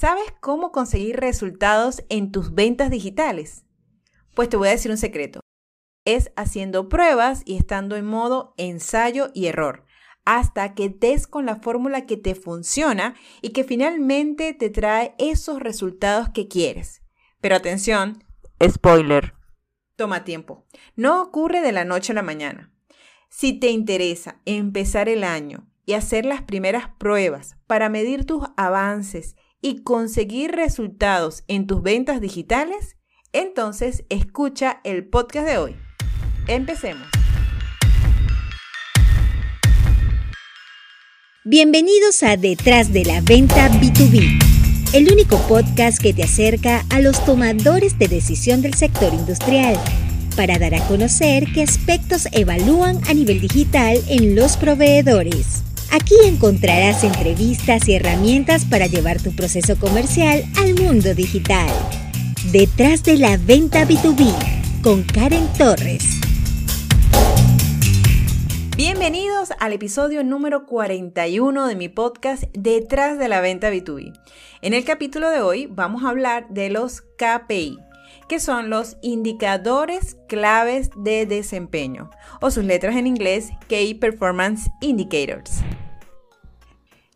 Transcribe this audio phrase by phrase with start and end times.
[0.00, 3.66] ¿Sabes cómo conseguir resultados en tus ventas digitales?
[4.34, 5.40] Pues te voy a decir un secreto.
[6.06, 9.84] Es haciendo pruebas y estando en modo ensayo y error,
[10.24, 15.60] hasta que des con la fórmula que te funciona y que finalmente te trae esos
[15.60, 17.02] resultados que quieres.
[17.42, 18.24] Pero atención,
[18.66, 19.34] spoiler,
[19.96, 20.64] toma tiempo.
[20.96, 22.72] No ocurre de la noche a la mañana.
[23.28, 29.36] Si te interesa empezar el año y hacer las primeras pruebas para medir tus avances
[29.62, 32.96] y conseguir resultados en tus ventas digitales,
[33.32, 35.76] entonces escucha el podcast de hoy.
[36.46, 37.06] Empecemos.
[41.44, 47.24] Bienvenidos a Detrás de la Venta B2B, el único podcast que te acerca a los
[47.24, 49.76] tomadores de decisión del sector industrial
[50.36, 55.64] para dar a conocer qué aspectos evalúan a nivel digital en los proveedores.
[55.92, 61.68] Aquí encontrarás entrevistas y herramientas para llevar tu proceso comercial al mundo digital.
[62.52, 66.04] Detrás de la venta B2B con Karen Torres.
[68.76, 74.16] Bienvenidos al episodio número 41 de mi podcast Detrás de la venta B2B.
[74.62, 77.78] En el capítulo de hoy vamos a hablar de los KPI,
[78.28, 82.10] que son los indicadores claves de desempeño,
[82.40, 85.64] o sus letras en inglés, Key Performance Indicators.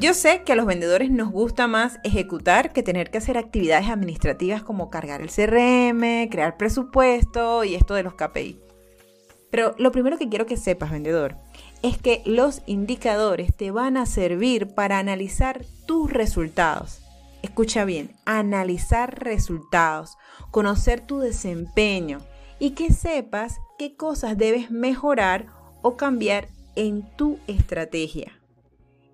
[0.00, 3.88] Yo sé que a los vendedores nos gusta más ejecutar que tener que hacer actividades
[3.88, 8.60] administrativas como cargar el CRM, crear presupuesto y esto de los KPI.
[9.50, 11.34] Pero lo primero que quiero que sepas, vendedor,
[11.82, 17.02] es que los indicadores te van a servir para analizar tus resultados.
[17.42, 20.16] Escucha bien, analizar resultados,
[20.52, 22.18] conocer tu desempeño
[22.60, 25.46] y que sepas qué cosas debes mejorar
[25.82, 28.37] o cambiar en tu estrategia.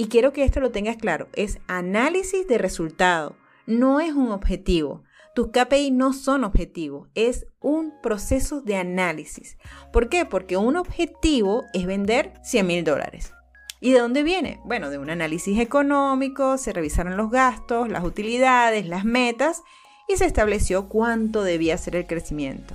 [0.00, 3.34] Y quiero que esto lo tengas claro, es análisis de resultado,
[3.66, 5.02] no es un objetivo.
[5.34, 9.58] Tus KPI no son objetivos, es un proceso de análisis.
[9.92, 10.24] ¿Por qué?
[10.24, 13.32] Porque un objetivo es vender 100 mil dólares.
[13.80, 14.60] ¿Y de dónde viene?
[14.64, 19.62] Bueno, de un análisis económico, se revisaron los gastos, las utilidades, las metas
[20.06, 22.74] y se estableció cuánto debía ser el crecimiento.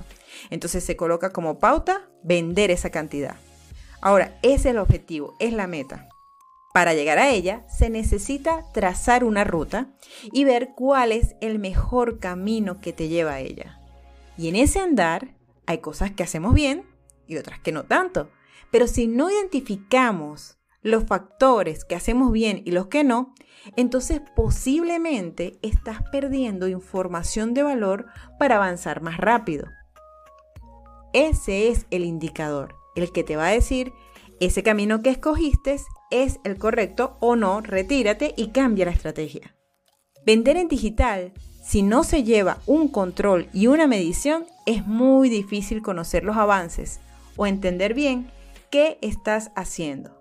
[0.50, 3.36] Entonces se coloca como pauta vender esa cantidad.
[4.02, 6.10] Ahora, ese es el objetivo, es la meta.
[6.74, 9.92] Para llegar a ella se necesita trazar una ruta
[10.32, 13.80] y ver cuál es el mejor camino que te lleva a ella.
[14.36, 15.36] Y en ese andar
[15.66, 16.84] hay cosas que hacemos bien
[17.28, 18.28] y otras que no tanto.
[18.72, 23.36] Pero si no identificamos los factores que hacemos bien y los que no,
[23.76, 28.06] entonces posiblemente estás perdiendo información de valor
[28.36, 29.68] para avanzar más rápido.
[31.12, 33.92] Ese es el indicador, el que te va a decir
[34.40, 35.78] ese camino que escogiste
[36.22, 39.56] es el correcto o no, retírate y cambia la estrategia.
[40.24, 41.32] Vender en digital,
[41.62, 47.00] si no se lleva un control y una medición, es muy difícil conocer los avances
[47.36, 48.30] o entender bien
[48.70, 50.16] qué estás haciendo.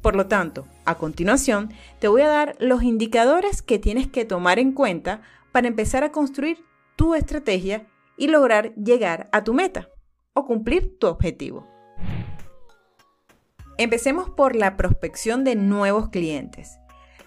[0.00, 4.58] Por lo tanto, a continuación, te voy a dar los indicadores que tienes que tomar
[4.58, 5.22] en cuenta
[5.52, 6.64] para empezar a construir
[6.96, 7.86] tu estrategia
[8.16, 9.90] y lograr llegar a tu meta
[10.32, 11.71] o cumplir tu objetivo.
[13.82, 16.78] Empecemos por la prospección de nuevos clientes.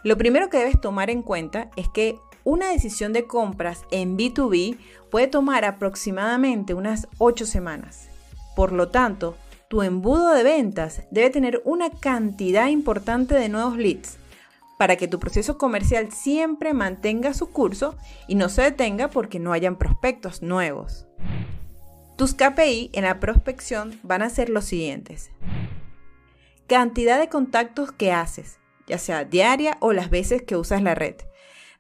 [0.06, 4.78] Lo primero que debes tomar en cuenta es que una decisión de compras en B2B
[5.12, 8.08] puede tomar aproximadamente unas 8 semanas.
[8.56, 9.36] Por lo tanto,
[9.68, 14.16] tu embudo de ventas debe tener una cantidad importante de nuevos leads
[14.80, 17.98] para que tu proceso comercial siempre mantenga su curso
[18.30, 21.06] y no se detenga porque no hayan prospectos nuevos.
[22.16, 25.32] Tus KPI en la prospección van a ser los siguientes
[26.68, 31.16] cantidad de contactos que haces, ya sea diaria o las veces que usas la red.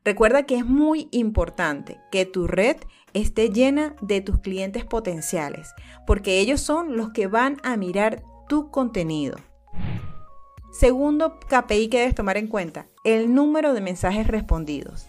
[0.03, 2.77] Recuerda que es muy importante que tu red
[3.13, 5.73] esté llena de tus clientes potenciales,
[6.05, 9.37] porque ellos son los que van a mirar tu contenido.
[10.71, 15.07] Segundo KPI que debes tomar en cuenta, el número de mensajes respondidos,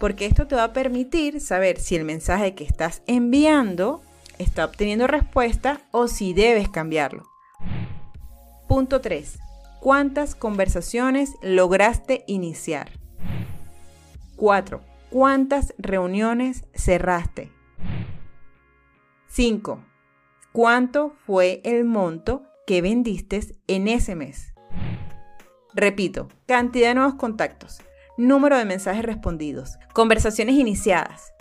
[0.00, 4.02] porque esto te va a permitir saber si el mensaje que estás enviando
[4.38, 7.31] está obteniendo respuesta o si debes cambiarlo.
[8.72, 9.38] Punto 3.
[9.80, 12.90] ¿Cuántas conversaciones lograste iniciar?
[14.36, 14.80] 4.
[15.10, 17.52] ¿Cuántas reuniones cerraste?
[19.26, 19.84] 5.
[20.52, 24.54] ¿Cuánto fue el monto que vendiste en ese mes?
[25.74, 27.82] Repito, cantidad de nuevos contactos,
[28.16, 31.34] número de mensajes respondidos, conversaciones iniciadas,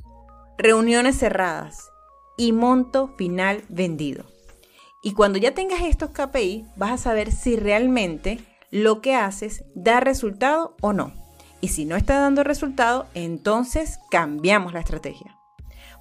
[0.58, 1.92] reuniones cerradas
[2.36, 4.31] y monto final vendido.
[5.02, 8.40] Y cuando ya tengas estos KPI, vas a saber si realmente
[8.70, 11.12] lo que haces da resultado o no.
[11.60, 15.38] Y si no está dando resultado, entonces cambiamos la estrategia.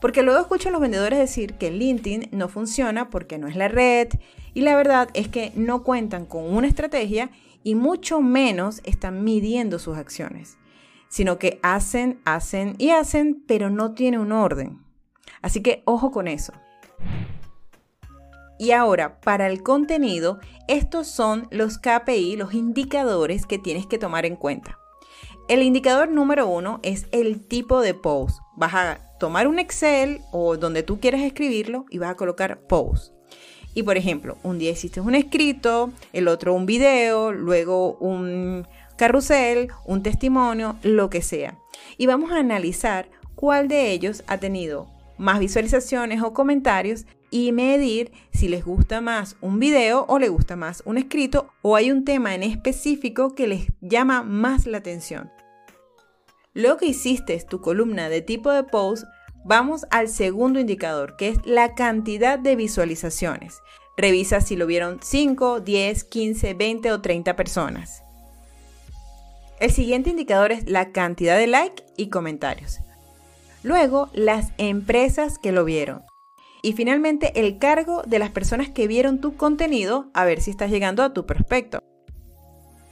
[0.01, 3.69] Porque luego escucho a los vendedores decir que LinkedIn no funciona porque no es la
[3.69, 4.09] red
[4.55, 7.31] y la verdad es que no cuentan con una estrategia
[7.63, 10.57] y mucho menos están midiendo sus acciones,
[11.09, 14.79] sino que hacen, hacen y hacen, pero no tiene un orden.
[15.43, 16.55] Así que ojo con eso.
[18.61, 24.27] Y ahora, para el contenido, estos son los KPI, los indicadores que tienes que tomar
[24.27, 24.79] en cuenta.
[25.49, 28.39] El indicador número uno es el tipo de post.
[28.57, 33.15] Vas a tomar un Excel o donde tú quieras escribirlo y vas a colocar post.
[33.73, 38.69] Y por ejemplo, un día hiciste un escrito, el otro un video, luego un
[38.99, 41.57] carrusel, un testimonio, lo que sea.
[41.97, 44.87] Y vamos a analizar cuál de ellos ha tenido
[45.17, 50.57] más visualizaciones o comentarios y medir si les gusta más un video o les gusta
[50.57, 55.31] más un escrito o hay un tema en específico que les llama más la atención.
[56.55, 59.05] Luego que hiciste tu columna de tipo de post,
[59.45, 63.61] vamos al segundo indicador, que es la cantidad de visualizaciones.
[63.97, 68.03] Revisa si lo vieron 5, 10, 15, 20 o 30 personas.
[69.61, 72.81] El siguiente indicador es la cantidad de like y comentarios.
[73.63, 76.03] Luego, las empresas que lo vieron.
[76.63, 80.71] Y finalmente, el cargo de las personas que vieron tu contenido a ver si estás
[80.71, 81.83] llegando a tu prospecto.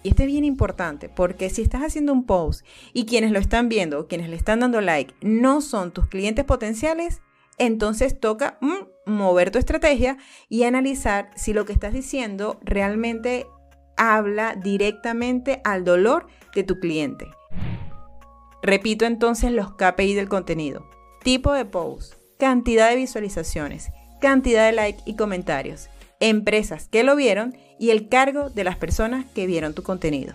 [0.03, 3.69] Y esto es bien importante porque si estás haciendo un post y quienes lo están
[3.69, 7.20] viendo, quienes le están dando like, no son tus clientes potenciales,
[7.59, 10.17] entonces toca mm, mover tu estrategia
[10.49, 13.47] y analizar si lo que estás diciendo realmente
[13.97, 17.26] habla directamente al dolor de tu cliente.
[18.62, 20.88] Repito entonces los KPI del contenido.
[21.23, 23.90] Tipo de post, cantidad de visualizaciones,
[24.20, 25.88] cantidad de likes y comentarios,
[26.20, 30.35] empresas que lo vieron y el cargo de las personas que vieron tu contenido.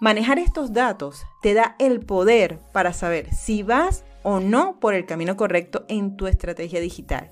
[0.00, 5.06] Manejar estos datos te da el poder para saber si vas o no por el
[5.06, 7.30] camino correcto en tu estrategia digital.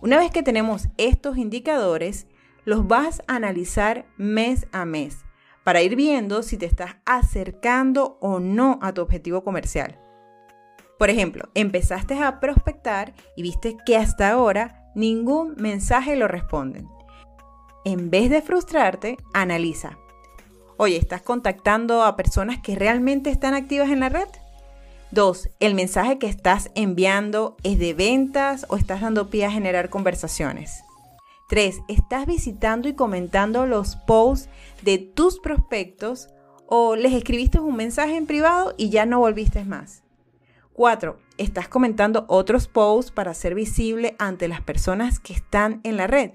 [0.00, 2.26] Una vez que tenemos estos indicadores,
[2.64, 5.18] los vas a analizar mes a mes
[5.64, 9.98] para ir viendo si te estás acercando o no a tu objetivo comercial.
[11.00, 16.86] Por ejemplo, empezaste a prospectar y viste que hasta ahora ningún mensaje lo responden.
[17.86, 19.96] En vez de frustrarte, analiza.
[20.76, 24.28] Oye, ¿estás contactando a personas que realmente están activas en la red?
[25.10, 29.88] Dos, ¿el mensaje que estás enviando es de ventas o estás dando pie a generar
[29.88, 30.84] conversaciones?
[31.48, 31.78] 3.
[31.88, 34.50] ¿Estás visitando y comentando los posts
[34.82, 36.28] de tus prospectos
[36.66, 40.02] o les escribiste un mensaje en privado y ya no volviste más?
[40.80, 41.18] 4.
[41.36, 46.30] ¿Estás comentando otros posts para ser visible ante las personas que están en la red?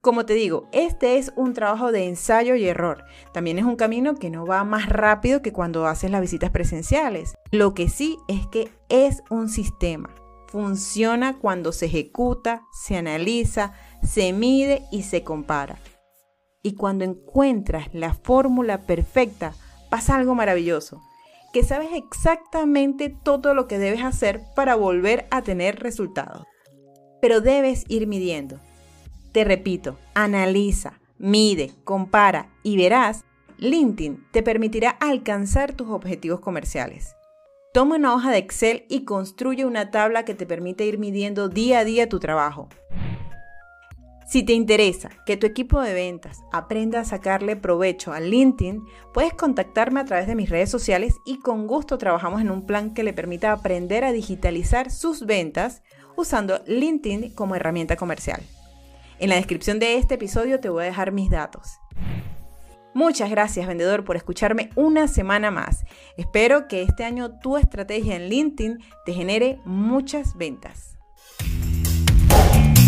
[0.00, 3.02] Como te digo, este es un trabajo de ensayo y error.
[3.34, 7.34] También es un camino que no va más rápido que cuando haces las visitas presenciales.
[7.50, 10.14] Lo que sí es que es un sistema
[10.46, 13.72] funciona cuando se ejecuta, se analiza,
[14.04, 15.80] se mide y se compara.
[16.62, 19.52] Y cuando encuentras la fórmula perfecta,
[19.90, 21.02] pasa algo maravilloso,
[21.52, 26.44] que sabes exactamente todo lo que debes hacer para volver a tener resultados.
[27.20, 28.58] Pero debes ir midiendo.
[29.32, 33.24] Te repito, analiza, mide, compara y verás,
[33.58, 37.14] LinkedIn te permitirá alcanzar tus objetivos comerciales.
[37.72, 41.78] Toma una hoja de Excel y construye una tabla que te permite ir midiendo día
[41.78, 42.68] a día tu trabajo.
[44.32, 49.34] Si te interesa que tu equipo de ventas aprenda a sacarle provecho a LinkedIn, puedes
[49.34, 53.02] contactarme a través de mis redes sociales y con gusto trabajamos en un plan que
[53.02, 55.82] le permita aprender a digitalizar sus ventas
[56.16, 58.40] usando LinkedIn como herramienta comercial.
[59.18, 61.78] En la descripción de este episodio te voy a dejar mis datos.
[62.94, 65.84] Muchas gracias vendedor por escucharme una semana más.
[66.16, 70.91] Espero que este año tu estrategia en LinkedIn te genere muchas ventas.